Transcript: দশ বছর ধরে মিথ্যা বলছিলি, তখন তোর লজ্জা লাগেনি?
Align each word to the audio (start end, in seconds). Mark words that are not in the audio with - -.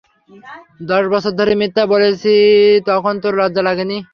দশ 0.89 1.03
বছর 1.13 1.31
ধরে 1.39 1.53
মিথ্যা 1.61 1.83
বলছিলি, 1.91 2.37
তখন 2.89 3.13
তোর 3.23 3.33
লজ্জা 3.39 3.61
লাগেনি? 3.67 3.97